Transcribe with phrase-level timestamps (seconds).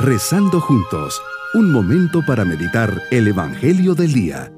[0.00, 1.20] Rezando juntos,
[1.54, 4.52] un momento para meditar el Evangelio del Día.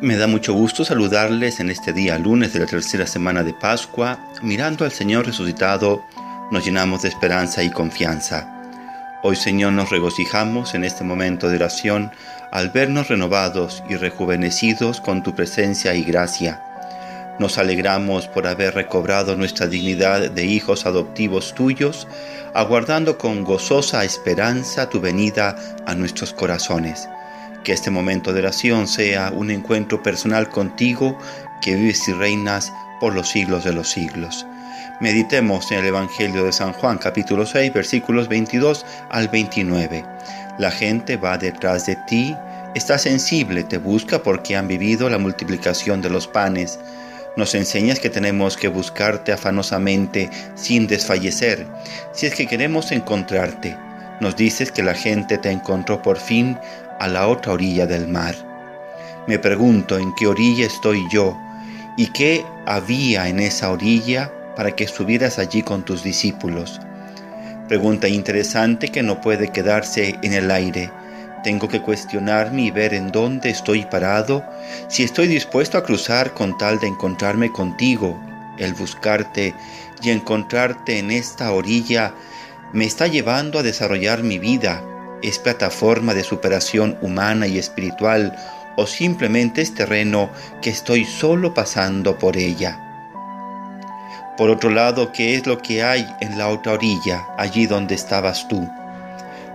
[0.00, 4.20] Me da mucho gusto saludarles en este día lunes de la tercera semana de Pascua.
[4.44, 6.00] Mirando al Señor resucitado,
[6.52, 8.54] nos llenamos de esperanza y confianza.
[9.24, 12.12] Hoy Señor nos regocijamos en este momento de oración
[12.50, 16.62] al vernos renovados y rejuvenecidos con tu presencia y gracia.
[17.38, 22.08] Nos alegramos por haber recobrado nuestra dignidad de hijos adoptivos tuyos,
[22.52, 27.08] aguardando con gozosa esperanza tu venida a nuestros corazones.
[27.62, 31.16] Que este momento de oración sea un encuentro personal contigo
[31.60, 34.46] que vives y reinas por los siglos de los siglos.
[35.00, 40.04] Meditemos en el Evangelio de San Juan capítulo 6 versículos 22 al 29.
[40.58, 42.36] La gente va detrás de ti,
[42.74, 46.80] está sensible, te busca porque han vivido la multiplicación de los panes.
[47.36, 51.64] Nos enseñas que tenemos que buscarte afanosamente sin desfallecer,
[52.12, 53.76] si es que queremos encontrarte.
[54.18, 56.58] Nos dices que la gente te encontró por fin
[56.98, 58.34] a la otra orilla del mar.
[59.28, 61.38] Me pregunto en qué orilla estoy yo
[61.96, 66.80] y qué había en esa orilla para que estuvieras allí con tus discípulos.
[67.68, 70.90] Pregunta interesante que no puede quedarse en el aire.
[71.44, 74.44] Tengo que cuestionarme y ver en dónde estoy parado,
[74.88, 78.20] si estoy dispuesto a cruzar con tal de encontrarme contigo.
[78.58, 79.54] El buscarte
[80.02, 82.12] y encontrarte en esta orilla
[82.72, 84.82] me está llevando a desarrollar mi vida.
[85.22, 88.36] Es plataforma de superación humana y espiritual
[88.76, 92.87] o simplemente es terreno que estoy solo pasando por ella.
[94.38, 98.46] Por otro lado, ¿qué es lo que hay en la otra orilla, allí donde estabas
[98.46, 98.70] tú?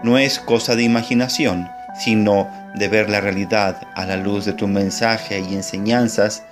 [0.03, 4.67] No es cosa de imaginación, sino de ver la realidad a la luz de tu
[4.67, 6.43] mensaje y enseñanzas.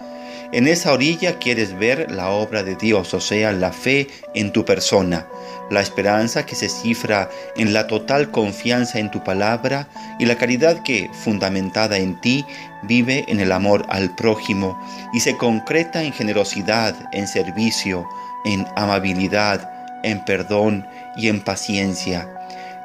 [0.54, 4.64] En esa orilla quieres ver la obra de Dios, o sea, la fe en tu
[4.64, 5.28] persona,
[5.70, 9.90] la esperanza que se cifra en la total confianza en tu palabra
[10.20, 12.46] y la caridad que, fundamentada en ti,
[12.84, 14.80] vive en el amor al prójimo
[15.14, 18.08] y se concreta en generosidad, en servicio,
[18.46, 19.70] en amabilidad,
[20.04, 22.28] en perdón y en paciencia.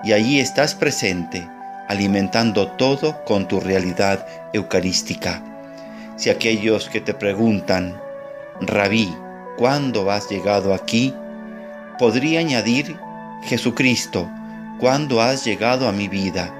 [0.04, 1.48] Y allí estás presente,
[1.88, 5.42] alimentando todo con tu realidad eucarística.
[6.16, 8.00] Si aquellos que te preguntan,
[8.60, 9.14] Rabí,
[9.58, 11.14] ¿cuándo has llegado aquí?
[11.98, 12.96] Podría añadir,
[13.44, 14.30] Jesucristo,
[14.78, 16.52] ¿cuándo has llegado a mi vida?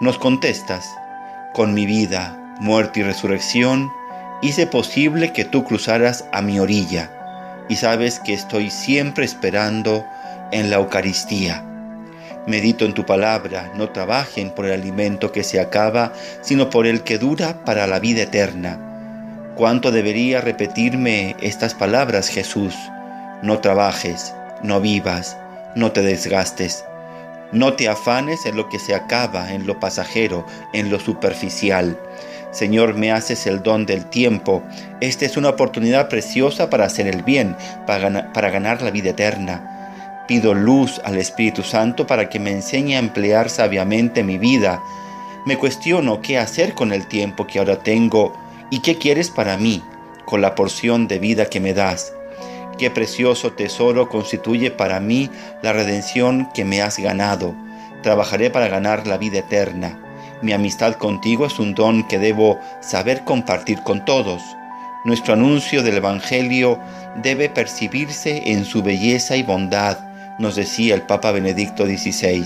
[0.00, 0.86] Nos contestas,
[1.54, 3.90] con mi vida, muerte y resurrección,
[4.42, 7.10] hice posible que tú cruzaras a mi orilla
[7.68, 10.04] y sabes que estoy siempre esperando
[10.52, 11.64] en la Eucaristía.
[12.46, 16.12] Medito en tu palabra, no trabajen por el alimento que se acaba,
[16.42, 18.78] sino por el que dura para la vida eterna.
[19.56, 22.74] ¿Cuánto debería repetirme estas palabras, Jesús?
[23.42, 25.36] No trabajes, no vivas,
[25.74, 26.84] no te desgastes.
[27.52, 31.98] No te afanes en lo que se acaba, en lo pasajero, en lo superficial.
[32.56, 34.62] Señor, me haces el don del tiempo.
[35.02, 37.54] Esta es una oportunidad preciosa para hacer el bien,
[37.86, 40.24] para ganar, la vida eterna.
[40.26, 44.82] Pido luz al Espíritu Santo para que me enseñe a emplear sabiamente mi vida.
[45.44, 48.32] Me cuestiono qué hacer con el tiempo que ahora tengo
[48.70, 49.82] y qué quieres para mí,
[50.24, 52.14] con la porción de vida que me das.
[52.78, 55.28] Qué precioso tesoro constituye para mí
[55.62, 57.54] la redención que me has ganado.
[58.02, 60.00] Trabajaré para ganar la vida eterna.
[60.42, 64.42] Mi amistad contigo es un don que debo saber compartir con todos.
[65.04, 66.78] Nuestro anuncio del Evangelio
[67.22, 69.98] debe percibirse en su belleza y bondad,
[70.38, 72.44] nos decía el Papa Benedicto XVI.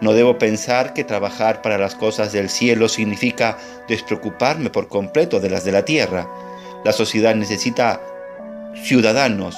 [0.00, 5.50] No debo pensar que trabajar para las cosas del cielo significa despreocuparme por completo de
[5.50, 6.28] las de la tierra.
[6.84, 8.00] La sociedad necesita
[8.84, 9.56] ciudadanos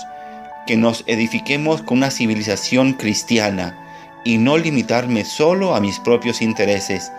[0.66, 3.78] que nos edifiquemos con una civilización cristiana
[4.24, 7.12] y no limitarme solo a mis propios intereses,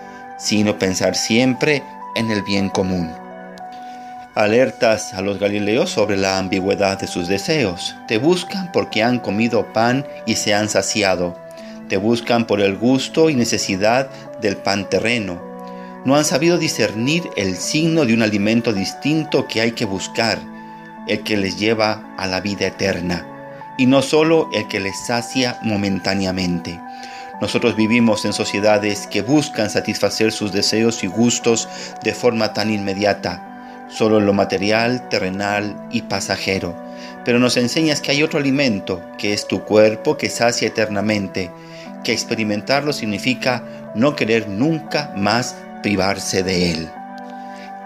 [0.44, 1.84] sino pensar siempre
[2.16, 3.10] en el bien común.
[4.36, 7.96] Alertas a los galileos sobre la ambigüedad de sus deseos.
[8.08, 11.38] Te buscan porque han comido pan y se han saciado.
[11.88, 14.10] Te buscan por el gusto y necesidad
[14.42, 15.42] del pan terreno.
[16.04, 20.40] No han sabido discernir el signo de un alimento distinto que hay que buscar,
[21.08, 23.26] el que les lleva a la vida eterna,
[23.78, 26.82] y no solo el que les sacia momentáneamente.
[27.44, 31.68] Nosotros vivimos en sociedades que buscan satisfacer sus deseos y gustos
[32.02, 36.74] de forma tan inmediata, solo lo material, terrenal y pasajero.
[37.26, 41.52] Pero nos enseñas que hay otro alimento, que es tu cuerpo, que sacia eternamente,
[42.06, 46.90] que experimentarlo significa no querer nunca más privarse de él.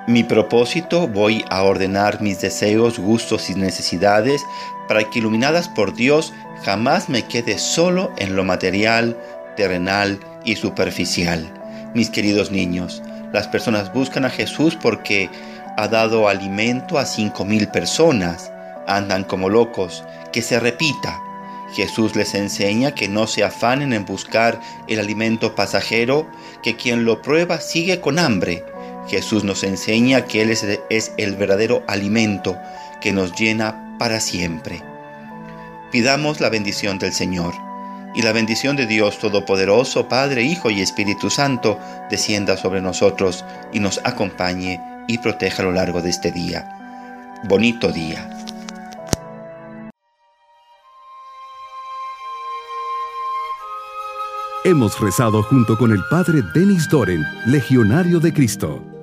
[0.06, 4.39] Mi propósito voy a ordenar mis deseos, gustos y necesidades
[4.88, 6.31] para que iluminadas por Dios
[6.63, 9.18] jamás me quede solo en lo material,
[9.57, 11.51] terrenal y superficial.
[11.94, 15.30] Mis queridos niños, las personas buscan a Jesús porque
[15.75, 18.51] ha dado alimento a cinco mil personas.
[18.88, 20.06] Andan como locos.
[20.31, 21.19] Que se repita.
[21.74, 26.25] Jesús les enseña que no se afanen en buscar el alimento pasajero,
[26.63, 28.63] que quien lo prueba sigue con hambre.
[29.10, 32.57] Jesús nos enseña que Él es, es el verdadero alimento
[33.01, 34.81] que nos llena para siempre.
[35.92, 37.66] Pidamos la bendición del Señor
[38.17, 41.79] y la bendición de Dios Todopoderoso, Padre, Hijo y Espíritu Santo,
[42.09, 47.37] descienda sobre nosotros y nos acompañe y proteja a lo largo de este día.
[47.47, 48.27] Bonito día.
[54.65, 58.96] Hemos rezado junto con el Padre Denis Doren, Legionario de Cristo.